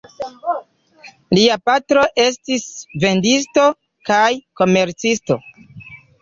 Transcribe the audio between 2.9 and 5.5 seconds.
vendisto kaj komercisto.